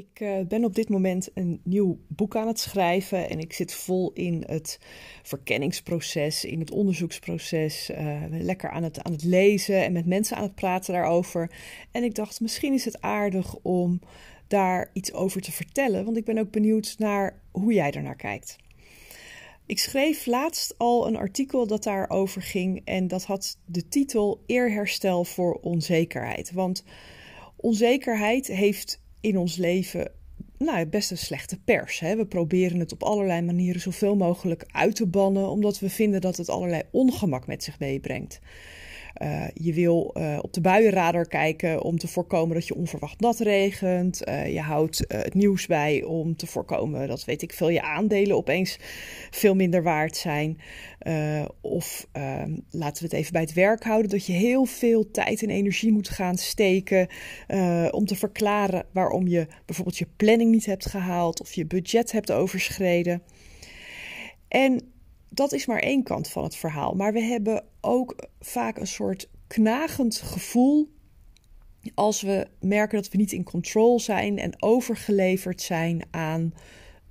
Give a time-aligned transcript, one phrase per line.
[0.00, 3.74] Ik uh, ben op dit moment een nieuw boek aan het schrijven en ik zit
[3.74, 4.78] vol in het
[5.22, 10.42] verkenningsproces, in het onderzoeksproces, uh, lekker aan het, aan het lezen en met mensen aan
[10.42, 11.50] het praten daarover.
[11.90, 14.00] En ik dacht, misschien is het aardig om
[14.46, 18.56] daar iets over te vertellen, want ik ben ook benieuwd naar hoe jij ernaar kijkt.
[19.66, 25.24] Ik schreef laatst al een artikel dat daarover ging en dat had de titel Eerherstel
[25.24, 26.52] voor onzekerheid.
[26.52, 26.84] Want
[27.56, 30.12] onzekerheid heeft in ons leven
[30.58, 32.00] nou, best een slechte pers.
[32.00, 32.16] Hè?
[32.16, 36.36] We proberen het op allerlei manieren zoveel mogelijk uit te bannen, omdat we vinden dat
[36.36, 38.40] het allerlei ongemak met zich meebrengt.
[39.22, 43.38] Uh, je wil uh, op de buienradar kijken om te voorkomen dat je onverwacht nat
[43.38, 44.28] regent.
[44.28, 48.36] Uh, je houdt het nieuws bij om te voorkomen dat, weet ik veel, je aandelen
[48.36, 48.78] opeens
[49.30, 50.60] veel minder waard zijn.
[51.60, 55.42] of ehm, laten we het even bij het werk houden, dat je heel veel tijd
[55.42, 57.08] en energie moet gaan steken
[57.90, 62.32] om te verklaren waarom je bijvoorbeeld je planning niet hebt gehaald of je budget hebt
[62.32, 63.22] overschreden.
[64.48, 64.92] En
[65.30, 66.94] dat is maar één kant van het verhaal.
[66.94, 70.88] Maar we hebben ook vaak een soort knagend gevoel
[71.94, 76.54] als we merken dat we niet in control zijn en overgeleverd zijn aan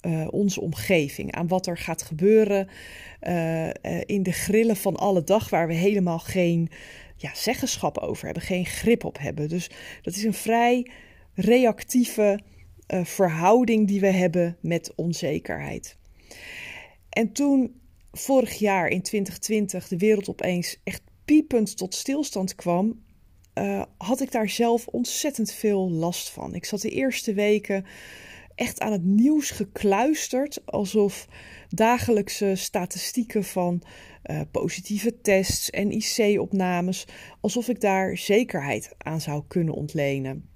[0.02, 2.67] uh, onze omgeving, aan wat er gaat gebeuren
[3.22, 3.72] uh, uh,
[4.06, 6.70] in de grillen van alle dag, waar we helemaal geen
[7.17, 9.50] ja, zeggenschap over hebben, geen grip op hebben.
[9.50, 9.70] Dus
[10.02, 10.92] dat is een vrij
[11.33, 12.39] reactieve
[13.04, 15.98] verhouding die we hebben met onzekerheid.
[17.09, 17.79] En toen
[18.20, 23.03] vorig jaar in 2020 de wereld opeens echt piepend tot stilstand kwam,
[23.56, 26.56] uh, had ik daar zelf ontzettend veel last van.
[26.56, 27.86] Ik zat de eerste weken
[28.56, 31.28] echt aan het nieuws gekluisterd, alsof
[31.70, 33.81] dagelijkse statistieken van
[34.26, 37.06] uh, positieve tests en IC-opnames,
[37.42, 40.50] alsof ik daar zekerheid aan zou kunnen ontlenen.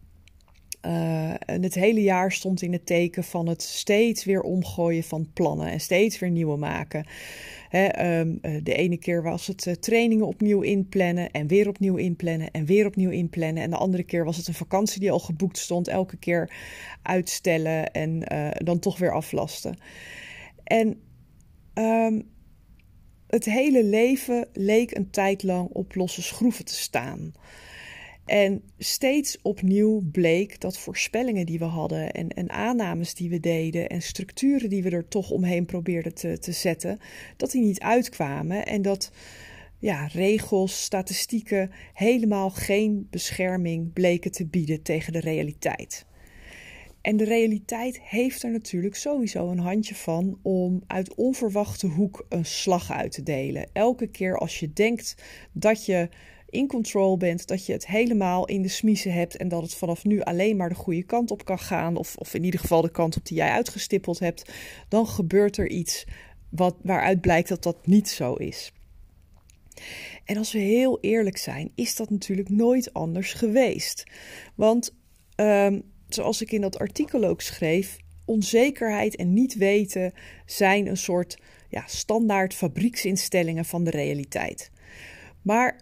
[0.85, 5.29] Uh, en het hele jaar stond in het teken van het steeds weer omgooien van
[5.33, 7.05] plannen en steeds weer nieuwe maken.
[7.69, 12.51] Hè, um, de ene keer was het uh, trainingen opnieuw inplannen en weer opnieuw inplannen
[12.51, 13.63] en weer opnieuw inplannen.
[13.63, 16.55] En de andere keer was het een vakantie die al geboekt stond, elke keer
[17.01, 18.23] uitstellen en
[18.63, 19.77] dan toch weer aflasten.
[20.63, 21.01] En
[21.73, 22.31] um,
[23.27, 27.33] het hele leven leek een tijd lang op losse schroeven te staan.
[28.25, 33.89] En steeds opnieuw bleek dat voorspellingen die we hadden en, en, aannames die we deden
[33.89, 36.99] en structuren die we er toch omheen probeerden te, te zetten,
[37.37, 39.11] dat die niet uitkwamen en dat
[39.79, 46.05] ja, regels, statistieken helemaal geen bescherming bleken te bieden tegen de realiteit.
[47.01, 52.45] En de realiteit heeft er natuurlijk sowieso een handje van om uit onverwachte hoek een
[52.45, 53.69] slag uit te delen.
[53.73, 55.15] Elke keer als je denkt
[55.51, 56.09] dat je
[56.53, 60.03] in control bent, dat je het helemaal in de smiezen hebt en dat het vanaf
[60.05, 62.91] nu alleen maar de goede kant op kan gaan, of, of in ieder geval de
[62.91, 64.51] kant op die jij uitgestippeld hebt,
[64.87, 66.05] dan gebeurt er iets
[66.49, 68.71] wat, waaruit blijkt dat dat niet zo is.
[70.25, 74.03] En als we heel eerlijk zijn, is dat natuurlijk nooit anders geweest.
[74.55, 74.95] Want
[75.35, 80.13] um, zoals ik in dat artikel ook schreef, onzekerheid en niet weten
[80.45, 81.37] zijn een soort
[81.69, 84.71] ja, standaard fabrieksinstellingen van de realiteit.
[85.41, 85.81] Maar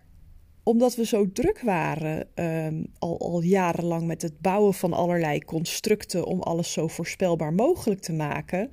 [0.72, 6.26] omdat we zo druk waren, um, al, al jarenlang met het bouwen van allerlei constructen
[6.26, 8.70] om alles zo voorspelbaar mogelijk te maken,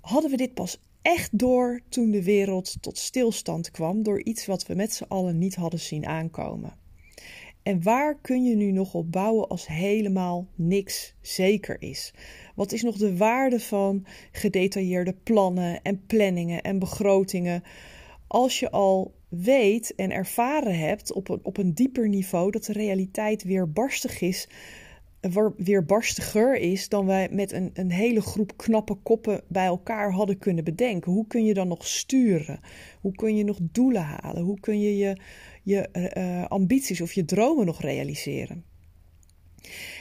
[0.00, 4.66] hadden we dit pas echt door toen de wereld tot stilstand kwam door iets wat
[4.66, 6.76] we met z'n allen niet hadden zien aankomen.
[7.62, 12.14] En waar kun je nu nog op bouwen als helemaal niks zeker is?
[12.54, 17.62] Wat is nog de waarde van gedetailleerde plannen en planningen en begrotingen
[18.26, 22.72] als je al weet en ervaren hebt op een, op een dieper niveau dat de
[22.72, 24.48] realiteit weer barstig is,
[25.56, 30.38] weer barstiger is dan wij met een, een hele groep knappe koppen bij elkaar hadden
[30.38, 31.12] kunnen bedenken.
[31.12, 32.60] Hoe kun je dan nog sturen?
[33.00, 34.42] Hoe kun je nog doelen halen?
[34.42, 35.16] Hoe kun je je,
[35.62, 38.64] je uh, ambities of je dromen nog realiseren?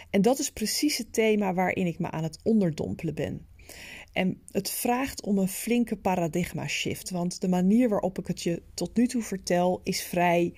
[0.09, 3.45] En dat is precies het thema waarin ik me aan het onderdompelen ben.
[4.11, 7.09] En het vraagt om een flinke paradigma shift.
[7.09, 10.53] Want de manier waarop ik het je tot nu toe vertel is vrij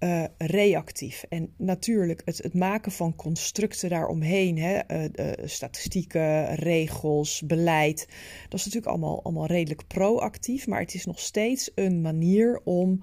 [0.00, 1.24] uh, reactief.
[1.28, 8.06] En natuurlijk, het, het, maken van constructen daaromheen, hè, uh, uh, statistieken, regels, beleid,
[8.48, 10.66] dat is natuurlijk allemaal, allemaal redelijk proactief.
[10.66, 13.00] Maar het is nog steeds een manier om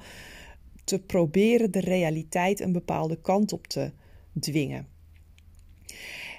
[0.84, 3.92] te proberen de realiteit een bepaalde kant op te
[4.40, 4.88] dwingen.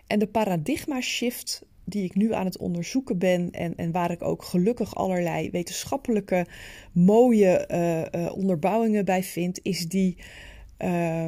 [0.07, 4.23] En de paradigma shift die ik nu aan het onderzoeken ben en, en waar ik
[4.23, 6.47] ook gelukkig allerlei wetenschappelijke
[6.93, 10.17] mooie uh, uh, onderbouwingen bij vind, is die,
[10.79, 11.27] uh,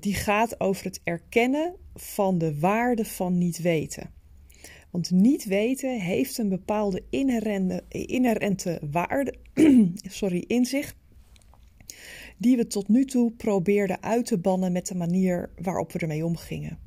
[0.00, 4.10] die gaat over het erkennen van de waarde van niet weten.
[4.90, 9.34] Want niet weten heeft een bepaalde inherente, inherente waarde
[10.20, 10.96] sorry, in zich,
[12.36, 16.24] die we tot nu toe probeerden uit te bannen met de manier waarop we ermee
[16.24, 16.85] omgingen.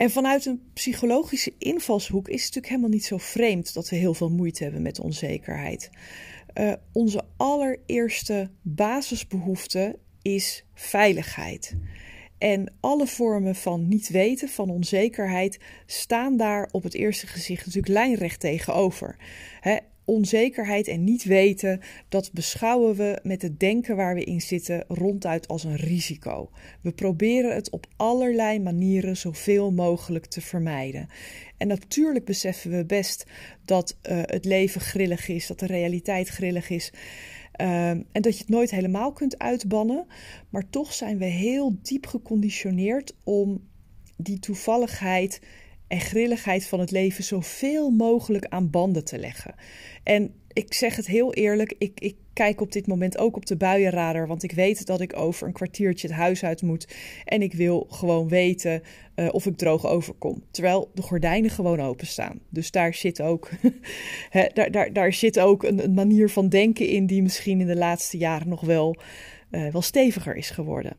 [0.00, 4.14] En vanuit een psychologische invalshoek is het natuurlijk helemaal niet zo vreemd dat we heel
[4.14, 5.90] veel moeite hebben met onzekerheid.
[6.54, 11.76] Uh, onze allereerste basisbehoefte is veiligheid.
[12.38, 17.92] En alle vormen van niet weten, van onzekerheid, staan daar op het eerste gezicht natuurlijk
[17.92, 19.16] lijnrecht tegenover.
[20.10, 25.48] Onzekerheid en niet weten, dat beschouwen we met het denken waar we in zitten ronduit
[25.48, 26.50] als een risico.
[26.80, 31.08] We proberen het op allerlei manieren zoveel mogelijk te vermijden.
[31.56, 33.26] En natuurlijk beseffen we best
[33.64, 36.92] dat uh, het leven grillig is, dat de realiteit grillig is.
[37.60, 40.06] Um, en dat je het nooit helemaal kunt uitbannen.
[40.48, 43.68] Maar toch zijn we heel diep geconditioneerd om
[44.16, 45.40] die toevalligheid
[45.90, 49.54] en grilligheid van het leven zoveel mogelijk aan banden te leggen.
[50.02, 53.56] En ik zeg het heel eerlijk, ik, ik kijk op dit moment ook op de
[53.56, 56.88] buienradar, want ik weet dat ik over een kwartiertje het huis uit moet.
[57.24, 58.82] En ik wil gewoon weten
[59.16, 60.42] uh, of ik droog overkom.
[60.50, 62.40] Terwijl de gordijnen gewoon openstaan.
[62.48, 63.50] Dus daar zit ook,
[64.54, 68.18] daar, daar, daar zit ook een, manier van denken in die misschien in de laatste
[68.18, 68.96] jaren nog wel,
[69.50, 70.96] uh, wel steviger is geworden.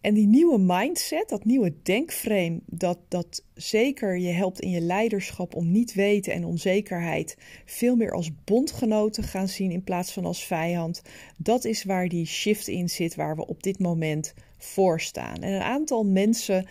[0.00, 5.54] En die nieuwe mindset, dat nieuwe denkframe, dat, dat zeker je helpt in je leiderschap
[5.54, 10.44] om niet weten en onzekerheid veel meer als bondgenoten gaan zien in plaats van als
[10.44, 11.02] vijand.
[11.36, 15.36] Dat is waar die shift in zit, waar we op dit moment voor staan.
[15.36, 16.66] En een aantal mensen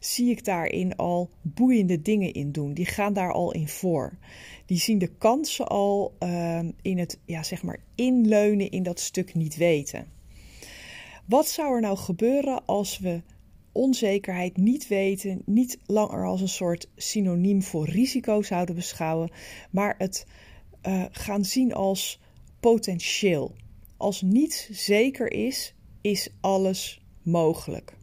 [0.00, 2.74] zie ik daarin al boeiende dingen in doen.
[2.74, 4.18] Die gaan daar al in voor.
[4.66, 9.34] Die zien de kansen al uh, in het, ja, zeg maar, inleunen in dat stuk
[9.34, 10.13] niet weten.
[11.26, 13.22] Wat zou er nou gebeuren als we
[13.72, 19.30] onzekerheid niet weten, niet langer als een soort synoniem voor risico zouden beschouwen,
[19.70, 20.26] maar het
[20.86, 22.20] uh, gaan zien als
[22.60, 23.54] potentieel.
[23.96, 27.96] Als niets zeker is, is alles mogelijk.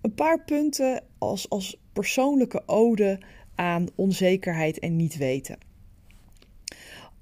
[0.00, 3.20] Een paar punten als, als persoonlijke ode
[3.54, 5.58] aan onzekerheid en niet weten.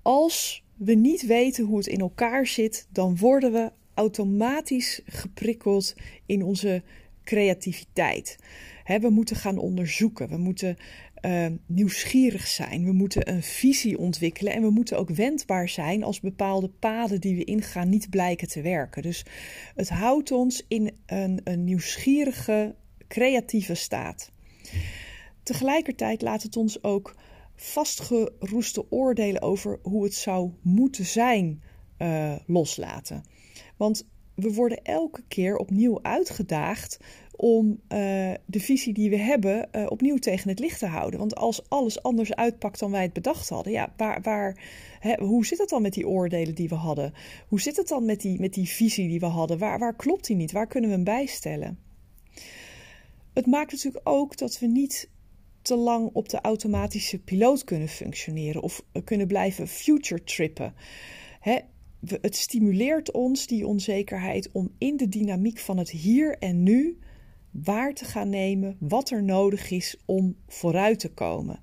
[0.03, 5.95] Als we niet weten hoe het in elkaar zit, dan worden we automatisch geprikkeld
[6.27, 6.83] in onze
[7.25, 8.39] creativiteit.
[8.85, 10.77] we moeten gaan onderzoeken, we moeten
[11.23, 16.21] uh, nieuwsgierig zijn, we moeten een visie ontwikkelen en we moeten ook wendbaar zijn als
[16.21, 19.03] bepaalde paden die we ingaan niet blijken te werken.
[19.03, 19.25] Dus
[19.75, 22.75] het houdt ons in een, een nieuwsgierige,
[23.09, 24.31] creatieve staat.
[25.43, 27.15] Tegelijkertijd laat het ons ook
[27.55, 31.63] vastgeroeste oordelen over hoe het zou moeten zijn
[31.99, 33.25] uh, loslaten.
[33.81, 36.99] Want we worden elke keer opnieuw uitgedaagd
[37.37, 37.79] om uh,
[38.47, 41.19] de visie die we hebben uh, opnieuw tegen het licht te houden.
[41.19, 44.63] Want als alles anders uitpakt dan wij het bedacht hadden, ja, waar, waar,
[45.01, 47.15] hè, hoe zit het dan met die oordelen die we hadden?
[47.49, 49.59] Hoe zit het dan met die, met die visie die we hadden?
[49.59, 50.53] Waar, waar klopt die niet?
[50.53, 51.79] Waar kunnen we hem bijstellen?
[53.33, 55.09] Het maakt natuurlijk ook dat we niet
[55.63, 60.75] te lang op de automatische piloot kunnen functioneren of kunnen blijven future trippen.
[61.41, 61.59] Hè,
[62.07, 66.99] het stimuleert ons, die onzekerheid, om in de dynamiek van het hier en nu
[67.51, 71.63] waar te gaan nemen wat er nodig is om vooruit te komen.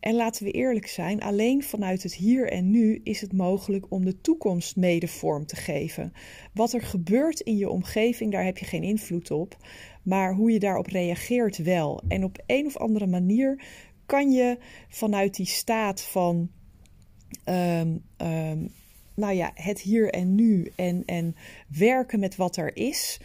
[0.00, 4.04] En laten we eerlijk zijn, alleen vanuit het hier en nu is het mogelijk om
[4.04, 6.12] de toekomst mede vorm te geven.
[6.54, 9.56] Wat er gebeurt in je omgeving, daar heb je geen invloed op,
[10.02, 12.02] maar hoe je daarop reageert wel.
[12.08, 13.64] En op een of andere manier
[14.06, 16.50] kan je vanuit die staat van
[17.48, 18.72] um, um,
[19.14, 21.36] nou ja, het hier en nu en, en
[21.68, 23.20] werken met wat er is,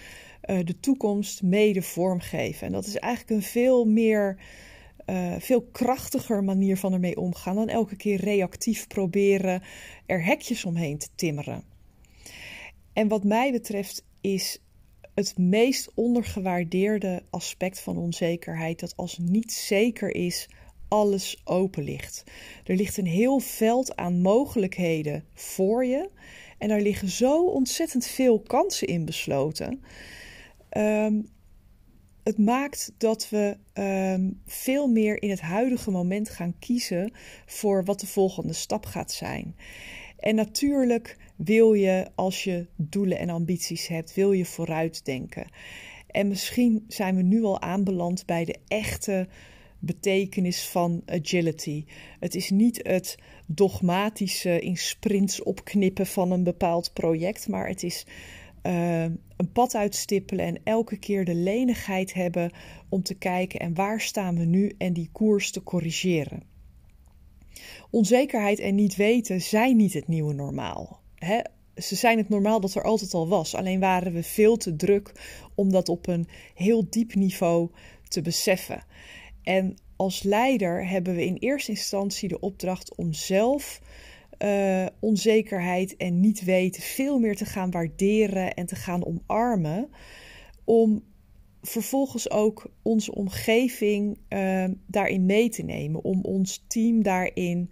[0.45, 2.67] uh, de toekomst mede vormgeven.
[2.67, 4.37] En dat is eigenlijk een veel meer,
[5.05, 9.61] uh, veel krachtiger manier van ermee omgaan dan elke keer reactief proberen
[10.05, 11.63] er hekjes omheen te timmeren.
[12.93, 14.61] En wat mij betreft is
[15.13, 20.49] het meest ondergewaardeerde aspect van onzekerheid dat als niet zeker is
[20.89, 22.23] alles open ligt.
[22.63, 26.09] Er ligt een heel veld aan mogelijkheden voor je.
[26.57, 29.83] En daar liggen zo ontzettend veel kansen in besloten.
[30.77, 31.27] Um,
[32.23, 37.11] het maakt dat we um, veel meer in het huidige moment gaan kiezen
[37.45, 39.55] voor wat de volgende stap gaat zijn.
[40.17, 45.47] En natuurlijk wil je, als je doelen en ambities hebt, wil je vooruitdenken.
[46.07, 49.27] En misschien zijn we nu al aanbeland bij de echte
[49.79, 51.85] betekenis van agility.
[52.19, 58.05] Het is niet het dogmatische in sprints opknippen van een bepaald project, maar het is
[58.63, 59.03] uh,
[59.37, 62.51] een pad uitstippelen en elke keer de lenigheid hebben
[62.89, 66.43] om te kijken en waar staan we nu en die koers te corrigeren.
[67.89, 71.01] Onzekerheid en niet weten zijn niet het nieuwe normaal.
[71.15, 71.39] Hè?
[71.75, 73.55] Ze zijn het normaal dat er altijd al was.
[73.55, 75.11] Alleen waren we veel te druk
[75.55, 77.69] om dat op een heel diep niveau
[78.07, 78.83] te beseffen.
[79.49, 83.81] En als leider hebben we in eerste instantie de opdracht om zelf
[84.43, 89.89] uh, onzekerheid en niet weten veel meer te gaan waarderen en te gaan omarmen.
[90.63, 91.03] Om
[91.61, 96.03] vervolgens ook onze omgeving uh, daarin mee te nemen.
[96.03, 97.69] Om ons team daarin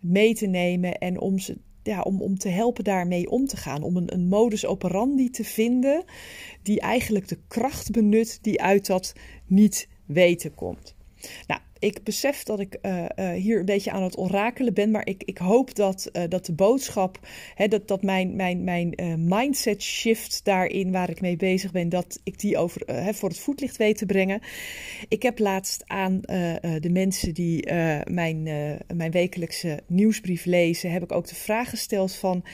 [0.00, 3.82] mee te nemen en om, ze, ja, om, om te helpen daarmee om te gaan.
[3.82, 6.04] Om een, een modus operandi te vinden
[6.62, 9.12] die eigenlijk de kracht benut die uit dat
[9.46, 10.98] niet weten komt.
[11.46, 15.06] Nou, ik besef dat ik uh, uh, hier een beetje aan het orakelen ben, maar
[15.06, 17.18] ik, ik hoop dat, uh, dat de boodschap,
[17.54, 22.20] hè, dat, dat mijn, mijn, mijn mindset shift daarin waar ik mee bezig ben, dat
[22.24, 24.40] ik die over, hè, voor het voetlicht weet te brengen.
[25.08, 26.20] Ik heb laatst aan
[26.80, 27.72] de mensen die
[28.04, 28.42] mijn,
[28.94, 32.44] mijn wekelijkse nieuwsbrief lezen, heb ik ook de vraag gesteld van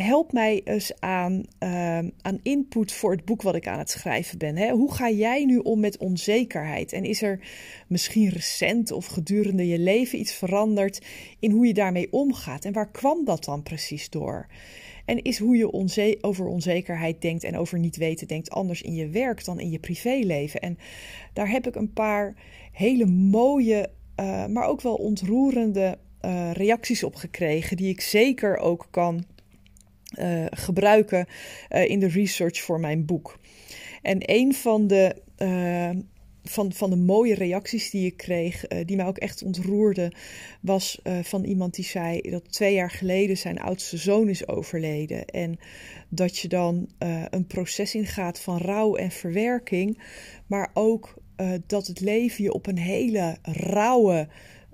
[0.00, 4.38] help mij eens aan, uh, aan input voor het boek wat ik aan het schrijven
[4.38, 4.56] ben.
[4.56, 4.70] Hè?
[4.70, 6.92] Hoe ga jij nu om met onzekerheid?
[6.92, 7.40] En is er
[7.88, 11.06] misschien recent of gedurende je leven iets veranderd
[11.38, 12.64] in hoe je daarmee omgaat?
[12.64, 14.46] En waar kwam dat dan precies door?
[15.04, 19.08] En is hoe je over onzekerheid denkt en over niet weten denkt anders in je
[19.08, 20.60] werk dan in je privéleven?
[20.60, 20.78] En
[21.32, 22.34] daar heb ik een paar
[22.72, 23.90] hele mooie,
[24.20, 29.24] uh, maar ook wel ontroerende uh, reacties op gekregen, die ik zeker ook kan
[30.18, 31.26] uh, gebruiken
[31.70, 33.38] uh, in de research voor mijn boek.
[34.02, 35.90] En een van de, uh,
[36.42, 40.12] van, van de mooie reacties die ik kreeg, die mij ook echt ontroerde,
[40.60, 45.24] was van iemand die zei dat twee jaar geleden zijn oudste zoon is overleden.
[45.26, 45.58] En
[46.08, 46.88] dat je dan
[47.30, 50.02] een proces ingaat van rouw en verwerking,
[50.46, 51.14] maar ook
[51.66, 54.28] dat het leven je op een hele rauwe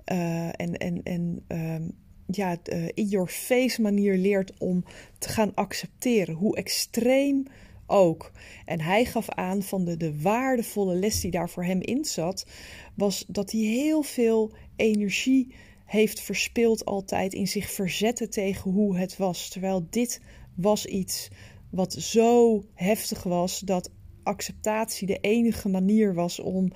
[0.05, 1.83] en, en, en ehm,
[2.27, 4.85] ja, uh, in your face manier leert om
[5.19, 7.47] te gaan accepteren, hoe extreem
[7.87, 8.33] ook.
[8.65, 12.47] En hij gaf aan van de, de waardevolle les die daar voor hem in zat,
[12.95, 15.55] was dat hij heel veel energie
[15.85, 19.49] heeft verspild altijd in zich verzetten tegen hoe het was.
[19.49, 20.21] Terwijl dit
[20.55, 21.29] was iets
[21.71, 23.91] wat zo heftig was dat
[24.27, 26.73] acceptatie de enige manier was om,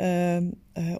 [0.00, 0.46] uh, uh,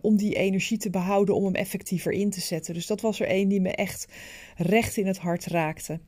[0.00, 2.74] om die energie te behouden, om hem effectiever in te zetten.
[2.74, 4.08] Dus dat was er één die me echt
[4.56, 6.00] recht in het hart raakte.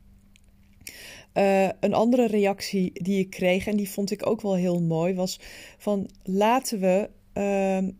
[1.35, 5.14] Uh, een andere reactie die ik kreeg, en die vond ik ook wel heel mooi,
[5.14, 5.40] was
[5.78, 7.90] van laten we ehm,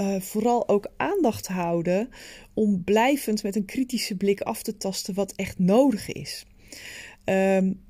[0.00, 2.08] uh, vooral ook aandacht houden
[2.54, 6.46] om blijvend met een kritische blik af te tasten wat echt nodig is.
[7.24, 7.80] Um,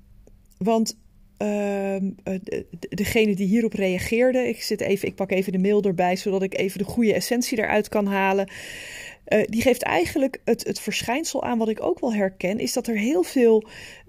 [0.59, 0.99] want
[1.41, 6.17] Ehm, eh, degene die hierop reageerde, ik, zit even, ik pak even de mail erbij
[6.17, 8.51] zodat ik even de goede essentie eruit kan halen.
[9.29, 12.87] Uh, die geeft eigenlijk het, het verschijnsel aan wat ik ook wel herken, is dat
[12.87, 13.65] er heel veel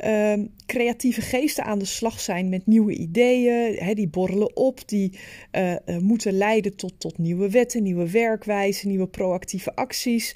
[0.06, 0.34] uh,
[0.66, 3.96] creatieve geesten aan de slag zijn met nieuwe ideeën.
[3.96, 5.20] Die borrelen op, die
[5.52, 10.36] uh, moeten leiden tot, tot nieuwe wetten, nieuwe werkwijzen, nieuwe proactieve acties.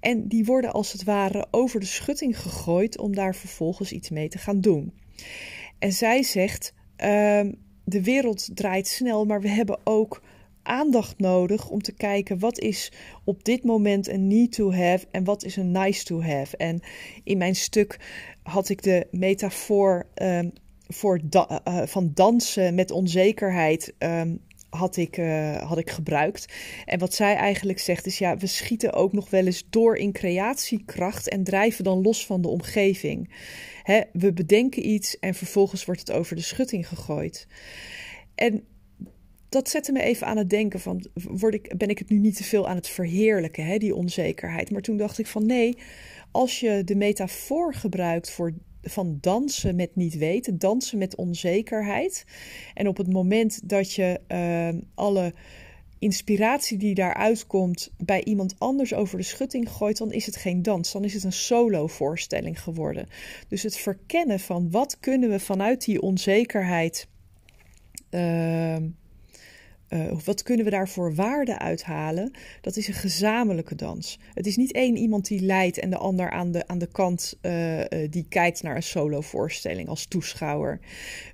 [0.00, 4.28] En die worden als het ware over de schutting gegooid om daar vervolgens iets mee
[4.28, 4.92] te gaan doen.
[5.82, 6.74] En zij zegt:
[7.04, 7.40] uh,
[7.84, 10.22] de wereld draait snel, maar we hebben ook
[10.62, 12.92] aandacht nodig om te kijken wat is
[13.24, 16.56] op dit moment een need to have en wat is een nice to have.
[16.56, 16.80] En
[17.24, 17.98] in mijn stuk
[18.42, 20.52] had ik de metafoor um,
[20.88, 23.94] voor uh, van dansen met onzekerheid.
[23.98, 24.40] Um,
[24.76, 26.52] had ik, uh, had ik gebruikt.
[26.84, 30.12] En wat zij eigenlijk zegt is: ja, we schieten ook nog wel eens door in
[30.12, 33.34] creatiekracht en drijven dan los van de omgeving.
[33.82, 37.46] Hè, we bedenken iets en vervolgens wordt het over de schutting gegooid.
[38.34, 38.64] En
[39.48, 42.36] dat zette me even aan het denken van, word ik, ben ik het nu niet
[42.36, 44.70] te veel aan het verheerlijken, hè, die onzekerheid.
[44.70, 45.78] Maar toen dacht ik van nee,
[46.30, 52.24] als je de metafoor gebruikt voor, van dansen met niet weten, dansen met onzekerheid.
[52.74, 55.32] En op het moment dat je uh, alle
[55.98, 60.62] inspiratie die daaruit komt bij iemand anders over de schutting gooit, dan is het geen
[60.62, 63.08] dans, dan is het een solo voorstelling geworden.
[63.48, 67.08] Dus het verkennen van wat kunnen we vanuit die onzekerheid
[68.10, 68.61] uh,
[69.92, 72.32] uh, wat kunnen we daarvoor waarde uithalen?
[72.60, 74.18] Dat is een gezamenlijke dans.
[74.34, 77.38] Het is niet één iemand die leidt en de ander aan de, aan de kant
[77.42, 80.80] uh, uh, die kijkt naar een solovoorstelling als toeschouwer.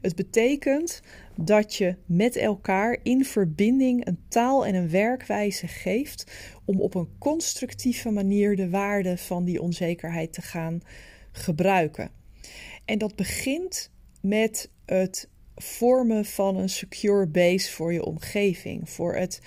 [0.01, 1.03] Het betekent
[1.37, 6.33] dat je met elkaar in verbinding een taal en een werkwijze geeft
[6.65, 10.81] om op een constructieve manier de waarde van die onzekerheid te gaan
[11.33, 12.11] gebruiken.
[12.85, 15.29] En dat begint met het
[15.63, 18.91] vormen van een secure base voor je omgeving.
[18.91, 19.41] Voor het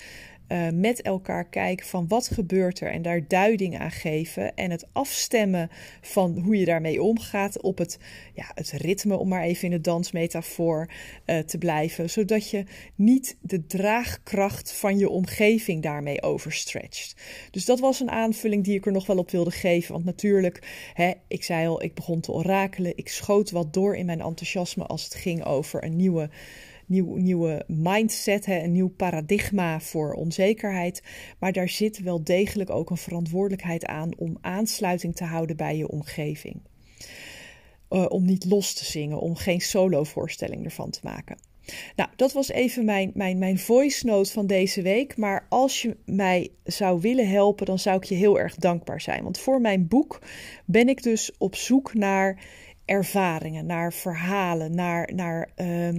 [0.52, 4.54] uh, met elkaar kijken van wat gebeurt er en daar duiding aan geven.
[4.54, 7.98] En het afstemmen van hoe je daarmee omgaat op het,
[8.34, 10.90] ja, het ritme, om maar even in de dansmetafoor
[11.26, 12.10] uh, te blijven.
[12.10, 17.22] Zodat je niet de draagkracht van je omgeving daarmee overstretcht.
[17.50, 19.92] Dus dat was een aanvulling die ik er nog wel op wilde geven.
[19.92, 22.96] Want natuurlijk, hè, ik zei al, ik begon te orakelen.
[22.96, 26.30] Ik schoot wat door in mijn enthousiasme als het ging over een nieuwe
[26.92, 31.02] nieuw, nieuwe mindset, hè, een nieuw paradigma voor onzekerheid.
[31.38, 35.88] Maar daar zit wel degelijk ook een verantwoordelijkheid aan om aansluiting te houden bij je
[35.88, 36.60] omgeving.
[37.90, 41.36] Uh, om niet los te zingen, om geen solo-voorstelling ervan te maken.
[41.96, 45.16] Nou, dat was even mijn, mijn, mijn voice note van deze week.
[45.16, 49.22] Maar als je mij zou willen helpen, dan zou ik je heel erg dankbaar zijn.
[49.22, 50.20] Want voor mijn boek
[50.64, 52.44] ben ik dus op zoek naar
[52.84, 55.98] ervaringen, naar verhalen, naar, naar uh, uh,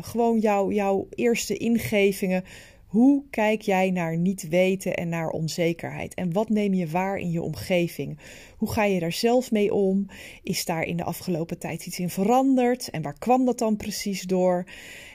[0.00, 2.44] gewoon jou, jouw eerste ingevingen.
[2.86, 6.14] Hoe kijk jij naar niet weten en naar onzekerheid?
[6.14, 8.18] En wat neem je waar in je omgeving?
[8.56, 10.06] Hoe ga je daar zelf mee om?
[10.42, 12.90] Is daar in de afgelopen tijd iets in veranderd?
[12.90, 14.64] En waar kwam dat dan precies door?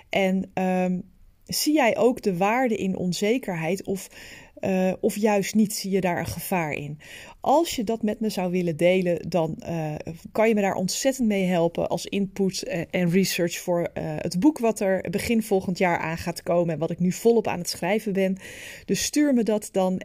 [0.10, 1.04] En um,
[1.46, 4.10] zie jij ook de waarde in onzekerheid of
[4.62, 7.00] uh, of juist niet, zie je daar een gevaar in?
[7.42, 9.96] Als je dat met me zou willen delen, dan uh,
[10.32, 14.60] kan je me daar ontzettend mee helpen als input uh, en research voor het boek
[14.60, 17.70] wat er begin volgend jaar aan gaat komen en wat ik nu volop aan het
[17.70, 18.38] schrijven ben.
[18.86, 20.02] Dus stuur me dat dan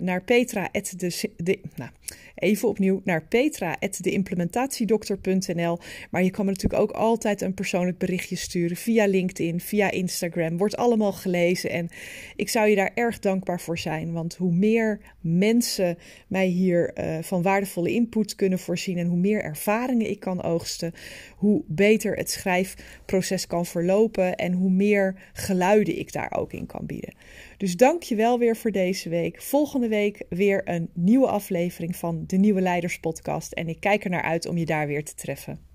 [0.00, 0.68] naar Petra.
[0.72, 1.90] De, de, nou,
[2.34, 5.78] even opnieuw naar petra.deimplementatiedokter.nl.
[6.10, 10.56] Maar je kan me natuurlijk ook altijd een persoonlijk berichtje sturen via LinkedIn, via Instagram.
[10.56, 11.90] Wordt allemaal gelezen en
[12.36, 14.12] ik zou je daar erg dankbaar voor zijn.
[14.12, 15.98] Want hoe meer mensen
[16.28, 20.92] mij hier uh, van waardevolle input kunnen voorzien en hoe meer ervaringen ik kan oogsten,
[21.36, 26.86] hoe beter het schrijfproces kan verlopen en hoe meer geluiden ik daar ook in kan
[26.86, 27.14] bieden.
[27.56, 29.42] Dus dank je wel weer voor deze week.
[29.42, 33.52] Volgende week weer een nieuwe aflevering van de Nieuwe Leiders Podcast.
[33.52, 35.73] En ik kijk er naar uit om je daar weer te treffen.